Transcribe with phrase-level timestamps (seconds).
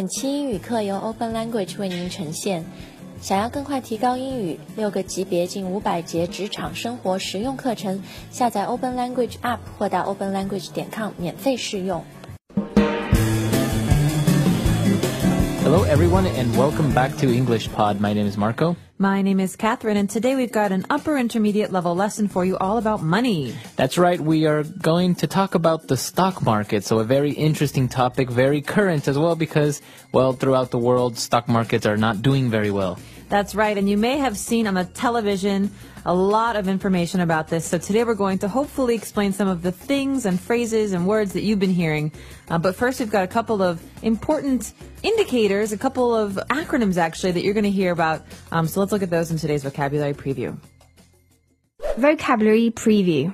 [0.00, 2.64] 本期英语课由 Open Language 为您呈现。
[3.20, 12.02] 想要更快提高英语，六个级别近五百节职场生活实用课程，下载 Open Language App 或到 Open Language 点 com 免费试用。
[15.70, 18.00] Hello, everyone, and welcome back to English Pod.
[18.00, 18.74] My name is Marco.
[18.98, 22.58] My name is Catherine, and today we've got an upper intermediate level lesson for you
[22.58, 23.54] all about money.
[23.76, 26.82] That's right, we are going to talk about the stock market.
[26.82, 29.80] So, a very interesting topic, very current as well, because,
[30.10, 32.98] well, throughout the world, stock markets are not doing very well.
[33.30, 35.70] That's right, and you may have seen on the television
[36.04, 37.64] a lot of information about this.
[37.64, 41.32] So today we're going to hopefully explain some of the things and phrases and words
[41.34, 42.10] that you've been hearing.
[42.48, 44.72] Uh, but first, we've got a couple of important
[45.04, 48.26] indicators, a couple of acronyms actually that you're going to hear about.
[48.50, 50.58] Um, so let's look at those in today's vocabulary preview.
[51.98, 53.32] Vocabulary preview.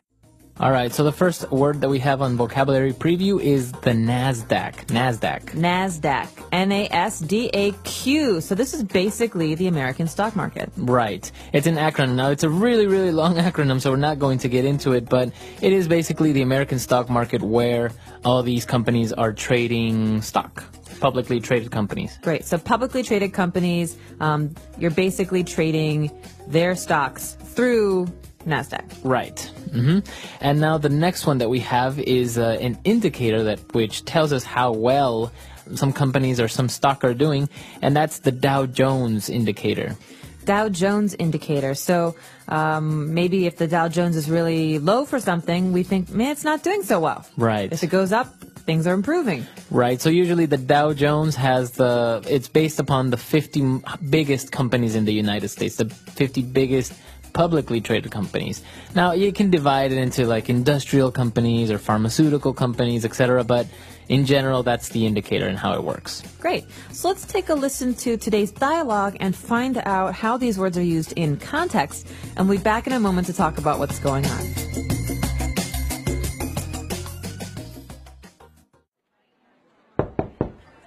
[0.59, 4.87] All right, so the first word that we have on vocabulary preview is the NASDAQ.
[4.87, 5.51] NASDAQ.
[5.51, 6.29] NASDAQ.
[6.51, 8.41] N A S D A Q.
[8.41, 10.73] So this is basically the American stock market.
[10.79, 11.30] Right.
[11.52, 12.15] It's an acronym.
[12.15, 15.10] Now, it's a really, really long acronym, so we're not going to get into it,
[15.10, 17.91] but it is basically the American stock market where
[18.24, 20.65] all these companies are trading stock.
[21.01, 22.18] Publicly traded companies.
[22.23, 22.46] Great.
[22.46, 26.10] So publicly traded companies, um, you're basically trading
[26.48, 28.07] their stocks through
[28.46, 28.84] NASDAQ.
[29.04, 29.40] Right.
[29.72, 29.98] hmm
[30.40, 34.32] And now the next one that we have is uh, an indicator that which tells
[34.32, 35.32] us how well
[35.74, 37.48] some companies or some stock are doing,
[37.82, 39.96] and that's the Dow Jones indicator.
[40.44, 41.74] Dow Jones indicator.
[41.74, 42.14] So
[42.48, 46.44] um, maybe if the Dow Jones is really low for something, we think, man, it's
[46.44, 47.26] not doing so well.
[47.36, 47.70] Right.
[47.72, 48.32] If it goes up,
[48.66, 49.46] things are improving.
[49.70, 50.00] Right.
[50.00, 55.04] So usually the Dow Jones has the it's based upon the 50 biggest companies in
[55.04, 56.92] the United States, the 50 biggest
[57.37, 58.62] publicly traded companies.
[58.95, 63.66] Now, you can divide it into like industrial companies or pharmaceutical companies, etc., but
[64.09, 66.22] in general, that's the indicator and how it works.
[66.41, 66.64] Great.
[66.92, 70.82] So let's take a listen to today's dialogue and find out how these words are
[70.82, 72.09] used in context.
[72.37, 74.42] And we'll be back in a moment to talk about what's going on.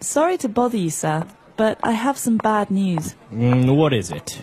[0.01, 1.27] Sorry to bother you, sir,
[1.57, 3.13] but I have some bad news.
[3.31, 4.41] Mm, what is it?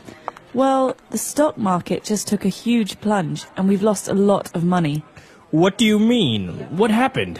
[0.57, 4.65] Well, the stock market just took a huge plunge and we've lost a lot of
[4.65, 5.05] money.
[5.51, 6.49] What do you mean?
[6.75, 7.39] What happened?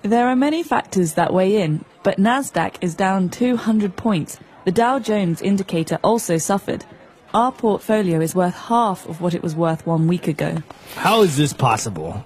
[0.00, 4.38] There are many factors that weigh in, but Nasdaq is down 200 points.
[4.64, 6.86] The Dow Jones indicator also suffered.
[7.34, 10.62] Our portfolio is worth half of what it was worth one week ago.
[10.94, 12.24] How is this possible?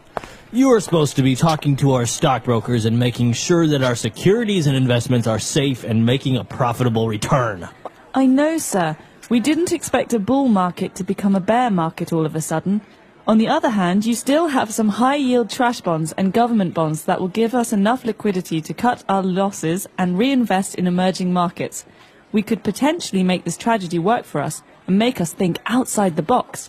[0.52, 4.68] You are supposed to be talking to our stockbrokers and making sure that our securities
[4.68, 7.68] and investments are safe and making a profitable return.
[8.14, 8.96] I know, sir.
[9.28, 12.82] We didn't expect a bull market to become a bear market all of a sudden.
[13.26, 17.04] On the other hand, you still have some high yield trash bonds and government bonds
[17.04, 21.84] that will give us enough liquidity to cut our losses and reinvest in emerging markets.
[22.32, 26.22] We could potentially make this tragedy work for us and make us think outside the
[26.22, 26.68] box.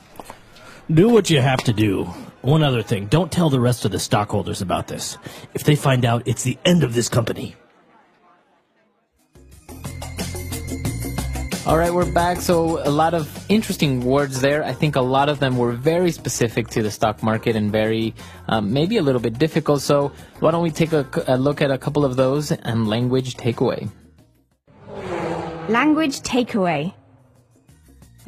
[0.91, 2.05] Do what you have to do.
[2.41, 5.17] One other thing, don't tell the rest of the stockholders about this.
[5.53, 7.55] If they find out, it's the end of this company.
[11.65, 12.41] All right, we're back.
[12.41, 14.65] So, a lot of interesting words there.
[14.65, 18.13] I think a lot of them were very specific to the stock market and very,
[18.49, 19.81] um, maybe a little bit difficult.
[19.81, 23.37] So, why don't we take a, a look at a couple of those and language
[23.37, 23.89] takeaway?
[25.69, 26.93] Language takeaway.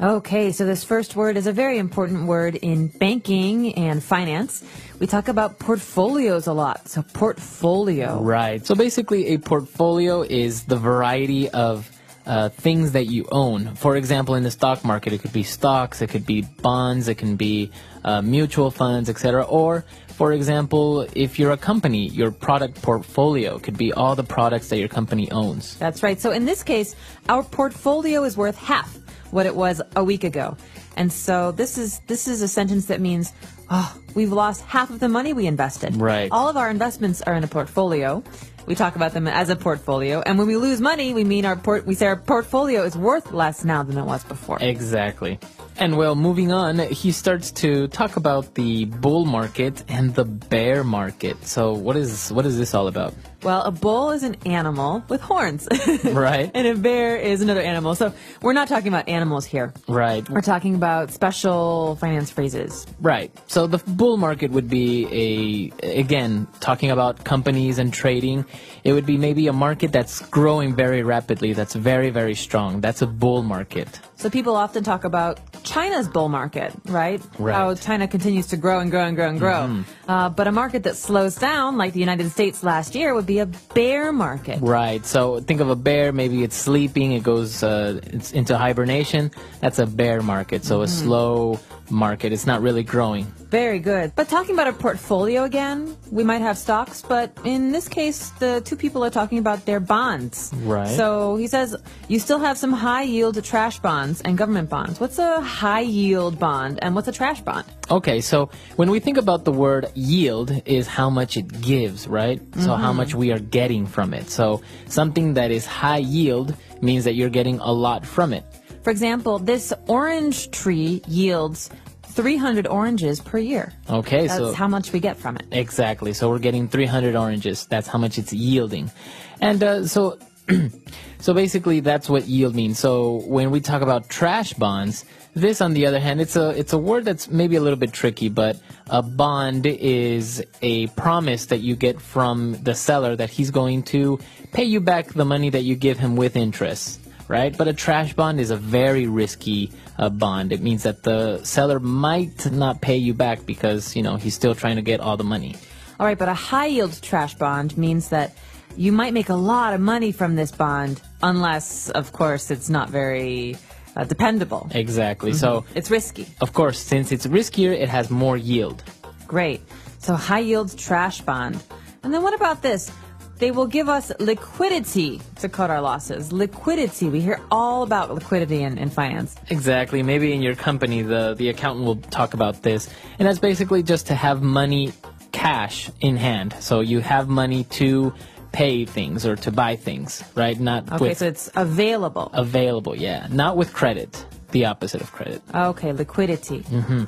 [0.00, 4.64] Okay, so this first word is a very important word in banking and finance.
[4.98, 6.88] We talk about portfolios a lot.
[6.88, 8.18] So, portfolio.
[8.18, 8.64] Right.
[8.64, 11.90] So, basically, a portfolio is the variety of
[12.26, 13.74] uh, things that you own.
[13.76, 17.16] For example, in the stock market, it could be stocks, it could be bonds, it
[17.16, 17.70] can be
[18.04, 19.42] uh, mutual funds, etc.
[19.44, 24.68] Or, for example, if you're a company, your product portfolio could be all the products
[24.68, 25.76] that your company owns.
[25.76, 26.20] That's right.
[26.20, 26.96] So in this case,
[27.28, 28.98] our portfolio is worth half
[29.30, 30.56] what it was a week ago.
[30.96, 33.32] And so this is this is a sentence that means
[33.70, 35.96] oh, we've lost half of the money we invested.
[35.96, 36.28] Right.
[36.30, 38.22] All of our investments are in a portfolio.
[38.66, 41.56] We talk about them as a portfolio, and when we lose money, we mean our
[41.56, 41.86] port.
[41.86, 44.58] We say our portfolio is worth less now than it was before.
[44.60, 45.38] Exactly.
[45.78, 50.82] And well, moving on, he starts to talk about the bull market and the bear
[50.82, 51.44] market.
[51.46, 53.14] So, what is what is this all about?
[53.42, 55.68] Well, a bull is an animal with horns.
[56.04, 56.50] right.
[56.54, 57.94] And a bear is another animal.
[57.94, 59.74] So, we're not talking about animals here.
[59.86, 60.28] Right.
[60.28, 62.86] We're talking about special finance phrases.
[62.98, 63.30] Right.
[63.46, 68.46] So the bull market would be a again talking about companies and trading.
[68.84, 72.80] It would be maybe a market that's growing very rapidly, that's very very strong.
[72.80, 74.00] That's a bull market.
[74.16, 77.20] So people often talk about China's bull market, right?
[77.38, 77.54] Right.
[77.54, 79.84] How China continues to grow and grow and grow and grow.
[80.08, 83.40] Uh, but a market that slows down, like the United States last year, would be
[83.40, 84.60] a bear market.
[84.62, 85.04] Right.
[85.04, 86.12] So think of a bear.
[86.12, 87.12] Maybe it's sleeping.
[87.12, 89.32] It goes uh, it's into hibernation.
[89.60, 90.64] That's a bear market.
[90.64, 91.60] So a slow
[91.90, 92.32] market.
[92.32, 93.24] It's not really growing.
[93.50, 94.12] Very good.
[94.16, 98.60] But talking about a portfolio again, we might have stocks, but in this case, the
[98.64, 100.52] two people are talking about their bonds.
[100.62, 100.88] Right.
[100.88, 101.76] So he says
[102.08, 105.00] you still have some high yield trash bonds and government bonds.
[105.00, 107.66] What's a high yield bond and what's a trash bond?
[107.90, 112.40] Okay, so when we think about the word yield is how much it gives, right?
[112.56, 112.96] So how mm-hmm.
[112.96, 114.28] much we are getting from it.
[114.28, 118.44] So something that is high yield means that you're getting a lot from it.
[118.86, 121.70] For example, this orange tree yields
[122.04, 123.72] 300 oranges per year.
[123.90, 125.44] Okay, That's so how much we get from it.
[125.50, 126.12] Exactly.
[126.12, 127.66] So we're getting 300 oranges.
[127.66, 128.92] That's how much it's yielding.
[129.40, 130.20] And uh, so
[131.18, 132.78] so basically that's what yield means.
[132.78, 135.04] So when we talk about trash bonds,
[135.34, 137.92] this on the other hand, it's a it's a word that's maybe a little bit
[137.92, 138.56] tricky, but
[138.88, 144.20] a bond is a promise that you get from the seller that he's going to
[144.52, 147.00] pay you back the money that you give him with interest.
[147.28, 150.52] Right, but a trash bond is a very risky uh, bond.
[150.52, 154.54] It means that the seller might not pay you back because you know he's still
[154.54, 155.56] trying to get all the money.
[155.98, 158.36] All right, but a high yield trash bond means that
[158.76, 162.90] you might make a lot of money from this bond, unless, of course, it's not
[162.90, 163.56] very
[163.96, 164.68] uh, dependable.
[164.72, 165.32] Exactly.
[165.32, 166.26] So It's risky.
[166.40, 168.82] Of course, since it's riskier, it has more yield.
[169.26, 169.62] Great.
[169.98, 171.62] So high yield trash bond.
[172.02, 172.92] And then what about this?
[173.38, 176.32] They will give us liquidity to cut our losses.
[176.32, 177.08] Liquidity.
[177.10, 179.36] We hear all about liquidity in, in finance.
[179.50, 180.02] Exactly.
[180.02, 182.88] Maybe in your company, the, the accountant will talk about this.
[183.18, 184.92] And that's basically just to have money
[185.32, 186.54] cash in hand.
[186.60, 188.14] So you have money to
[188.52, 190.58] pay things or to buy things, right?
[190.58, 192.30] Not Okay, so it's available.
[192.32, 193.28] available, yeah.
[193.30, 194.24] Not with credit.
[194.52, 195.42] The opposite of credit.
[195.54, 196.60] Okay, liquidity.
[196.60, 197.04] Mm-hmm.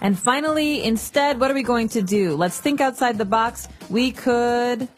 [0.00, 2.34] And finally, instead, what are we going to do?
[2.36, 3.68] Let's think outside the box.
[3.90, 4.88] We could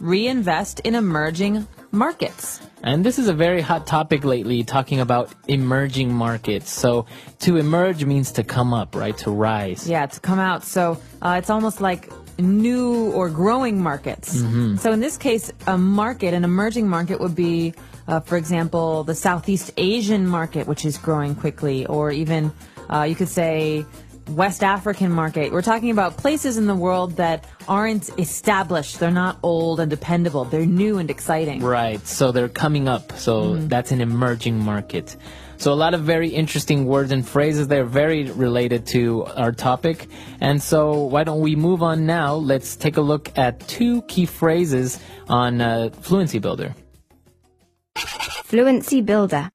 [0.00, 2.60] reinvest in emerging markets.
[2.82, 6.70] And this is a very hot topic lately, talking about emerging markets.
[6.70, 7.06] So
[7.40, 9.16] to emerge means to come up, right?
[9.18, 9.88] To rise.
[9.88, 10.64] Yeah, to come out.
[10.64, 14.38] So uh, it's almost like new or growing markets.
[14.80, 17.74] So in this case, a market, an emerging market would be,
[18.06, 22.52] uh, for example, the Southeast Asian market, which is growing quickly, or even
[22.88, 23.84] uh, you could say
[24.28, 25.52] West African market.
[25.52, 29.00] We're talking about places in the world that aren't established.
[29.00, 30.44] They're not old and dependable.
[30.44, 31.62] They're new and exciting.
[31.62, 32.04] Right.
[32.06, 33.12] So they're coming up.
[33.12, 35.16] So that's an emerging market.
[35.56, 37.66] So a lot of very interesting words and phrases.
[37.66, 40.06] They're very related to our topic.
[40.40, 42.34] And so why don't we move on now?
[42.34, 46.74] Let's take a look at two key phrases on uh, Fluency Builder.
[47.96, 49.50] Fluency Builder.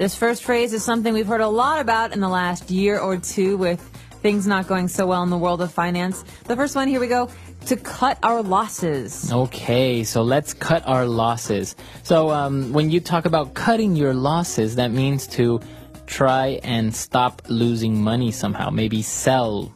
[0.00, 3.18] This first phrase is something we've heard a lot about in the last year or
[3.18, 3.78] two with
[4.22, 6.24] things not going so well in the world of finance.
[6.44, 7.28] The first one, here we go,
[7.66, 9.30] to cut our losses.
[9.30, 11.76] Okay, so let's cut our losses.
[12.02, 15.60] So um, when you talk about cutting your losses, that means to
[16.06, 18.70] try and stop losing money somehow.
[18.70, 19.70] Maybe sell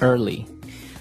[0.00, 0.46] early.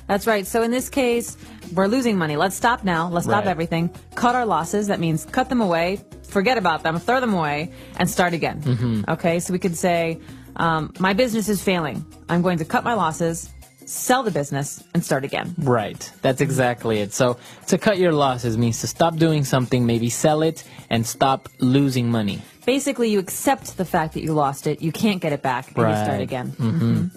[0.08, 0.46] That's right.
[0.46, 1.38] So in this case,
[1.74, 2.36] we're losing money.
[2.38, 3.10] Let's stop now.
[3.10, 3.52] Let's stop Right.
[3.52, 3.90] everything.
[4.16, 4.88] Cut our losses.
[4.88, 8.62] That means cut them away, forget about them, throw them away, and start again.
[8.62, 9.10] Mm-hmm.
[9.12, 10.20] Okay, so we could say,
[10.56, 12.06] um, my business is failing.
[12.30, 13.50] I'm going to cut my losses,
[13.88, 15.56] sell the business, and start again.
[15.58, 16.12] Right.
[16.22, 17.14] That's exactly it.
[17.14, 17.38] So
[17.68, 22.12] to cut your losses means to stop doing something, maybe sell it, and stop losing
[22.12, 22.42] money.
[22.66, 25.90] Basically, you accept the fact that you lost it, you can't get it back, and
[25.90, 26.22] you start Right.
[26.22, 27.12] again.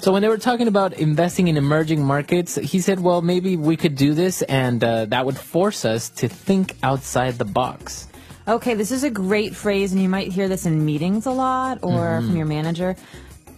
[0.00, 3.76] So when they were talking about investing in emerging markets, he said, well, maybe we
[3.76, 8.06] could do this, and uh, that would force us to think outside the box.
[8.46, 11.78] Okay, this is a great phrase, and you might hear this in meetings a lot
[11.82, 12.94] or from your manager.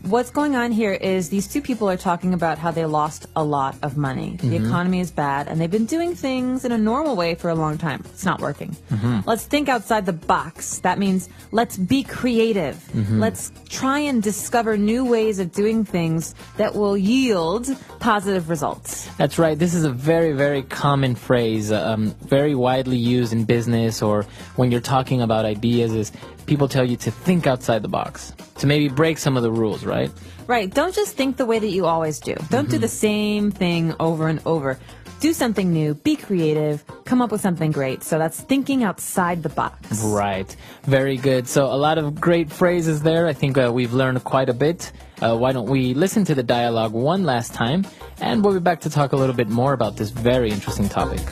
[0.04, 3.42] What's going on here is these two people are talking about how they lost a
[3.42, 4.36] lot of money.
[4.36, 4.66] The mm-hmm.
[4.66, 7.78] economy is bad, and they've been doing things in a normal way for a long
[7.78, 8.02] time.
[8.04, 8.76] It's not working.
[8.90, 9.20] Mm-hmm.
[9.26, 10.80] Let's think outside the box.
[10.80, 12.74] That means let's be creative.
[12.92, 13.18] Mm-hmm.
[13.18, 19.08] Let's try and discover new ways of doing things that will yield positive results.
[19.16, 19.58] That's right.
[19.58, 24.24] This is a very, very common phrase, uh, um, very widely used in business or
[24.56, 25.94] when you're talking about ideas.
[25.94, 26.12] Is
[26.46, 29.84] people tell you to think outside the box, to maybe break some of the rules,
[29.84, 30.10] right?
[30.46, 30.72] Right.
[30.72, 32.34] Don't just think the way that you always do.
[32.50, 34.78] Don't do the same thing over and over.
[35.20, 38.02] Do something new, be creative, come up with something great.
[38.02, 40.02] So that's thinking outside the box.
[40.02, 40.54] Right.
[40.82, 41.48] Very good.
[41.48, 43.26] So a lot of great phrases there.
[43.26, 44.92] I think uh, we've learned quite a bit.
[45.22, 47.86] Uh, why don't we listen to the dialogue one last time,
[48.20, 51.22] and we'll be back to talk a little bit more about this very interesting topic.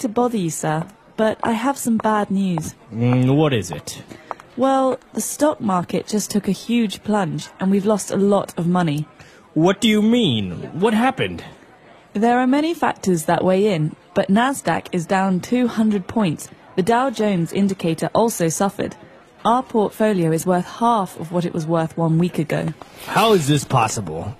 [0.00, 2.74] To bother you, sir, but I have some bad news.
[2.92, 4.02] Mm, what is it?
[4.56, 8.66] Well, the stock market just took a huge plunge and we've lost a lot of
[8.66, 9.06] money.
[9.54, 10.52] What do you mean?
[10.80, 11.44] What happened?
[12.12, 16.48] There are many factors that weigh in, but Nasdaq is down 200 points.
[16.76, 18.96] The Dow Jones indicator also suffered.
[19.44, 22.74] Our portfolio is worth half of what it was worth one week ago.
[23.06, 24.36] How is this possible?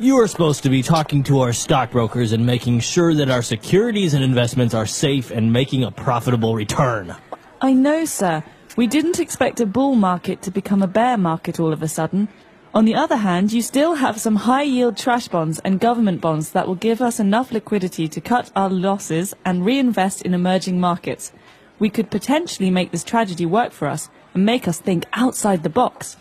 [0.00, 4.14] You are supposed to be talking to our stockbrokers and making sure that our securities
[4.14, 7.14] and investments are safe and making a profitable return.
[7.60, 8.42] I know, sir.
[8.78, 12.28] We didn't expect a bull market to become a bear market all of a sudden.
[12.72, 16.52] On the other hand, you still have some high yield trash bonds and government bonds
[16.52, 21.30] that will give us enough liquidity to cut our losses and reinvest in emerging markets.
[21.78, 25.68] We could potentially make this tragedy work for us and make us think outside the
[25.68, 26.16] box.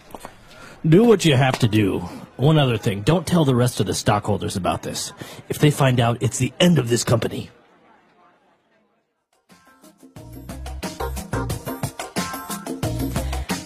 [0.85, 2.09] Do what you have to do.
[2.39, 5.11] One other thing, don't tell the rest of the stockholders about this.
[5.49, 7.49] If they find out, it's the end of this company.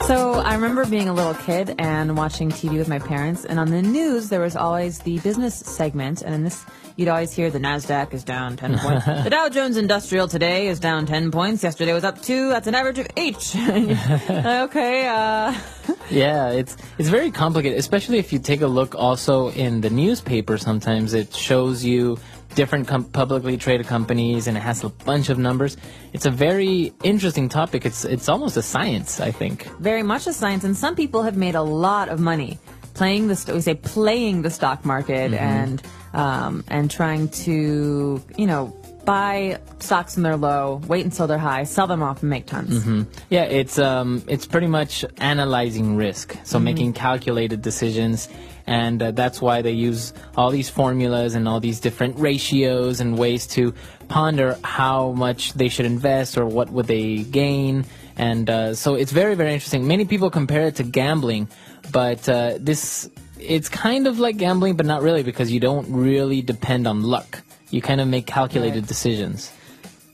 [0.07, 3.69] So I remember being a little kid and watching TV with my parents, and on
[3.69, 6.65] the news there was always the business segment, and in this
[6.97, 10.79] you'd always hear the Nasdaq is down ten points, the Dow Jones Industrial today is
[10.81, 11.63] down ten points.
[11.63, 12.49] Yesterday was up two.
[12.49, 13.55] That's an average of eight.
[14.29, 15.07] okay.
[15.07, 15.53] Uh,
[16.09, 20.57] Yeah, it's it's very complicated, especially if you take a look also in the newspaper.
[20.57, 22.19] Sometimes it shows you
[22.55, 25.77] different com- publicly traded companies, and it has a bunch of numbers.
[26.13, 27.85] It's a very interesting topic.
[27.85, 29.67] It's it's almost a science, I think.
[29.79, 32.59] very much a science, and some people have made a lot of money
[32.93, 35.43] playing the st- we say playing the stock market mm-hmm.
[35.43, 35.81] and
[36.13, 41.63] um, and trying to you know buy stocks when they're low, wait until they're high,
[41.63, 42.85] sell them off, and make tons.
[43.29, 48.29] Yeah, it's um, it's pretty much analyzing risk, so making calculated decisions,
[48.65, 53.17] and uh, that's why they use all these formulas and all these different ratios and
[53.17, 53.73] ways to
[54.07, 59.11] ponder how much they should invest or what would they gain, and uh, so it's
[59.11, 59.87] very very interesting.
[59.87, 61.49] Many people compare it to gambling,
[61.91, 63.09] but uh, this
[63.43, 67.41] it's kind of like gambling, but not really because you don't really depend on luck.
[67.69, 68.87] You kind of make calculated Right.
[68.87, 69.51] decisions.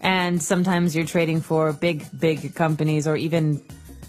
[0.01, 3.62] And sometimes you're trading for big, big companies or even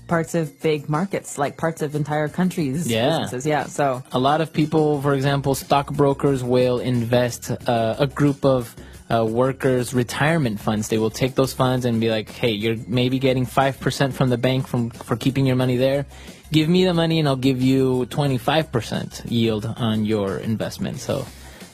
[0.06, 2.86] parts of big markets, like parts of entire countries.
[2.86, 3.08] Yeah.
[3.20, 3.46] businesses.
[3.46, 3.64] Yeah.
[3.66, 8.74] So A lot of people, for example, stockbrokers will invest uh, a group of
[9.10, 10.88] uh, workers' retirement funds.
[10.88, 14.30] They will take those funds and be like, "Hey, you're maybe getting five percent from
[14.30, 16.06] the bank from for keeping your money there.
[16.52, 21.00] Give me the money, and I'll give you twenty five percent yield on your investment."
[21.00, 21.26] So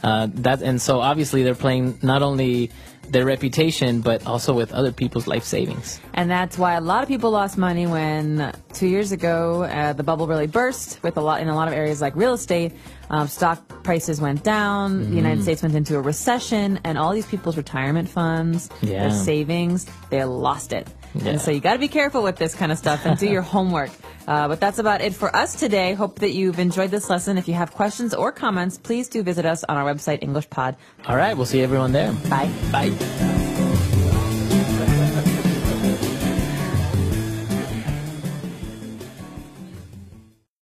[0.02, 2.70] uh, that and so obviously they're playing not only
[3.12, 6.00] their reputation but also with other people's life savings.
[6.14, 10.02] And that's why a lot of people lost money when two years ago uh, the
[10.02, 12.72] bubble really burst with a lot in a lot of areas like real estate.
[13.08, 15.08] Um, stock prices went down.
[15.10, 19.02] The United States went into a recession, and all these people's retirement funds, Yeah.
[19.08, 20.88] their savings, they lost it.
[21.18, 21.32] Yeah.
[21.32, 23.42] And so you got to be careful with this kind of stuff and do your
[23.54, 23.90] homework.
[24.26, 25.94] Uh, but that's about it for us today.
[25.94, 27.38] Hope that you've enjoyed this lesson.
[27.38, 30.76] If you have questions or comments, please do visit us on our website, EnglishPod.
[31.06, 32.12] All right, we'll see everyone there.
[32.28, 32.50] Bye.
[32.72, 33.35] Bye.